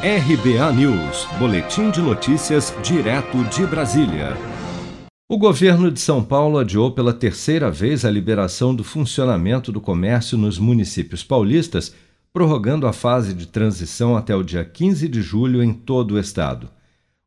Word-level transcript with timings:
RBA 0.00 0.72
News, 0.74 1.26
Boletim 1.40 1.90
de 1.90 2.00
Notícias, 2.00 2.72
direto 2.84 3.42
de 3.46 3.66
Brasília. 3.66 4.36
O 5.28 5.36
governo 5.36 5.90
de 5.90 5.98
São 5.98 6.22
Paulo 6.22 6.56
adiou 6.56 6.92
pela 6.92 7.12
terceira 7.12 7.68
vez 7.68 8.04
a 8.04 8.10
liberação 8.10 8.72
do 8.72 8.84
funcionamento 8.84 9.72
do 9.72 9.80
comércio 9.80 10.38
nos 10.38 10.56
municípios 10.56 11.24
paulistas, 11.24 11.92
prorrogando 12.32 12.86
a 12.86 12.92
fase 12.92 13.34
de 13.34 13.48
transição 13.48 14.16
até 14.16 14.36
o 14.36 14.44
dia 14.44 14.64
15 14.64 15.08
de 15.08 15.20
julho 15.20 15.64
em 15.64 15.72
todo 15.72 16.12
o 16.12 16.18
estado. 16.20 16.70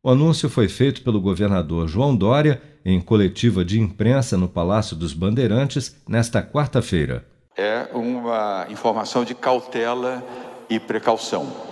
O 0.01 0.09
anúncio 0.09 0.49
foi 0.49 0.69
feito 0.69 1.01
pelo 1.01 1.19
governador 1.19 1.89
João 1.89 2.15
Dória 2.15 2.61
em 2.85 3.01
coletiva 3.01 3.65
de 3.65 3.81
imprensa 3.81 4.37
no 4.37 4.47
Palácio 4.47 4.95
dos 4.95 5.11
Bandeirantes 5.11 5.97
nesta 6.07 6.41
quarta-feira. 6.41 7.25
É 7.57 7.89
uma 7.93 8.65
informação 8.69 9.25
de 9.25 9.35
cautela 9.35 10.23
e 10.69 10.79
precaução 10.79 11.69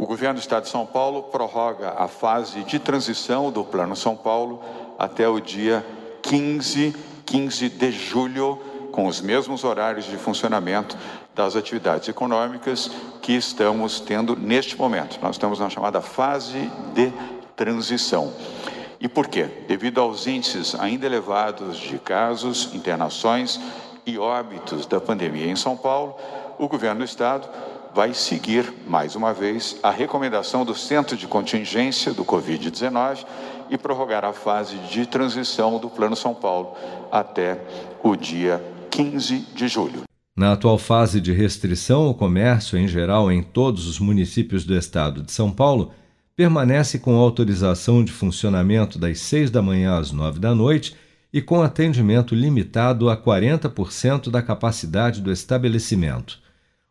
o 0.00 0.06
governo 0.06 0.36
do 0.36 0.40
Estado 0.40 0.62
de 0.62 0.70
São 0.70 0.86
Paulo 0.86 1.24
prorroga 1.24 1.90
a 1.90 2.08
fase 2.08 2.64
de 2.64 2.78
transição 2.78 3.52
do 3.52 3.62
Plano 3.62 3.94
São 3.94 4.16
Paulo 4.16 4.62
até 4.98 5.28
o 5.28 5.38
dia 5.38 5.84
15, 6.22 6.96
15 7.26 7.68
de 7.68 7.92
julho, 7.92 8.58
com 8.92 9.06
os 9.06 9.20
mesmos 9.20 9.62
horários 9.62 10.06
de 10.06 10.16
funcionamento 10.16 10.96
das 11.34 11.54
atividades 11.54 12.08
econômicas 12.08 12.90
que 13.20 13.34
estamos 13.34 14.00
tendo 14.00 14.34
neste 14.34 14.74
momento. 14.74 15.18
Nós 15.20 15.32
estamos 15.32 15.58
na 15.58 15.68
chamada 15.68 16.00
fase 16.00 16.70
de 16.94 17.12
transição. 17.54 18.32
E 18.98 19.06
por 19.06 19.28
quê? 19.28 19.50
Devido 19.68 20.00
aos 20.00 20.26
índices 20.26 20.74
ainda 20.76 21.04
elevados 21.04 21.76
de 21.76 21.98
casos, 21.98 22.70
internações 22.72 23.60
e 24.06 24.16
óbitos 24.16 24.86
da 24.86 24.98
pandemia 24.98 25.50
em 25.50 25.56
São 25.56 25.76
Paulo, 25.76 26.16
o 26.58 26.66
governo 26.66 27.00
do 27.00 27.04
estado 27.04 27.46
vai 27.94 28.14
seguir, 28.14 28.72
mais 28.86 29.16
uma 29.16 29.32
vez, 29.32 29.76
a 29.82 29.90
recomendação 29.90 30.64
do 30.64 30.74
Centro 30.74 31.16
de 31.16 31.26
Contingência 31.26 32.12
do 32.12 32.24
Covid-19 32.24 33.24
e 33.68 33.76
prorrogar 33.76 34.24
a 34.24 34.32
fase 34.32 34.76
de 34.90 35.06
transição 35.06 35.78
do 35.78 35.88
Plano 35.88 36.16
São 36.16 36.34
Paulo 36.34 36.74
até 37.10 37.60
o 38.02 38.16
dia 38.16 38.62
15 38.90 39.46
de 39.54 39.68
julho. 39.68 40.02
Na 40.36 40.52
atual 40.52 40.78
fase 40.78 41.20
de 41.20 41.32
restrição, 41.32 42.08
o 42.08 42.14
comércio, 42.14 42.78
em 42.78 42.88
geral, 42.88 43.30
em 43.30 43.42
todos 43.42 43.86
os 43.86 43.98
municípios 43.98 44.64
do 44.64 44.76
estado 44.76 45.22
de 45.22 45.32
São 45.32 45.50
Paulo, 45.50 45.92
permanece 46.34 46.98
com 46.98 47.16
autorização 47.16 48.02
de 48.02 48.12
funcionamento 48.12 48.98
das 48.98 49.18
6 49.20 49.50
da 49.50 49.60
manhã 49.60 49.98
às 49.98 50.12
9 50.12 50.38
da 50.38 50.54
noite 50.54 50.96
e 51.32 51.42
com 51.42 51.62
atendimento 51.62 52.34
limitado 52.34 53.10
a 53.10 53.16
40% 53.16 54.30
da 54.30 54.40
capacidade 54.40 55.20
do 55.20 55.30
estabelecimento. 55.30 56.38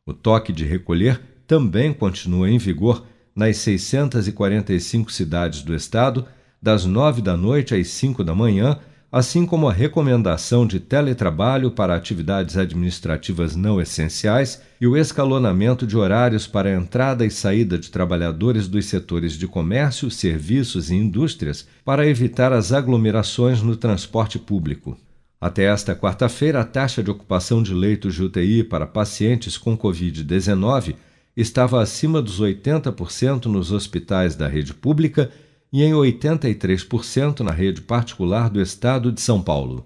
O 0.09 0.13
toque 0.13 0.51
de 0.51 0.65
recolher 0.65 1.21
também 1.45 1.93
continua 1.93 2.49
em 2.49 2.57
vigor 2.57 3.05
nas 3.35 3.57
645 3.57 5.11
cidades 5.11 5.61
do 5.61 5.75
estado, 5.75 6.25
das 6.59 6.83
9 6.83 7.21
da 7.21 7.37
noite 7.37 7.75
às 7.75 7.89
5 7.89 8.23
da 8.23 8.33
manhã, 8.33 8.79
assim 9.11 9.45
como 9.45 9.69
a 9.69 9.71
recomendação 9.71 10.65
de 10.65 10.79
teletrabalho 10.79 11.69
para 11.69 11.95
atividades 11.95 12.57
administrativas 12.57 13.55
não 13.55 13.79
essenciais 13.79 14.59
e 14.81 14.87
o 14.87 14.97
escalonamento 14.97 15.85
de 15.85 15.95
horários 15.95 16.47
para 16.47 16.69
a 16.69 16.75
entrada 16.75 17.23
e 17.23 17.29
saída 17.29 17.77
de 17.77 17.91
trabalhadores 17.91 18.67
dos 18.67 18.87
setores 18.87 19.33
de 19.33 19.45
comércio, 19.45 20.09
serviços 20.09 20.89
e 20.89 20.95
indústrias 20.95 21.67
para 21.85 22.07
evitar 22.07 22.51
as 22.51 22.73
aglomerações 22.73 23.61
no 23.61 23.75
transporte 23.75 24.39
público. 24.39 24.97
Até 25.41 25.63
esta 25.63 25.95
quarta-feira, 25.95 26.59
a 26.59 26.65
taxa 26.65 27.01
de 27.01 27.09
ocupação 27.09 27.63
de 27.63 27.73
leitos 27.73 28.13
de 28.15 28.23
UTI 28.23 28.63
para 28.63 28.85
pacientes 28.85 29.57
com 29.57 29.77
Covid-19 29.77 30.95
estava 31.35 31.81
acima 31.81 32.21
dos 32.21 32.41
80% 32.41 33.45
nos 33.45 33.71
hospitais 33.71 34.35
da 34.35 34.49
rede 34.49 34.73
pública 34.73 35.31
e 35.71 35.81
em 35.83 35.93
83% 35.93 37.39
na 37.39 37.51
rede 37.51 37.81
particular 37.81 38.49
do 38.49 38.61
estado 38.61 39.11
de 39.13 39.21
São 39.21 39.41
Paulo. 39.41 39.85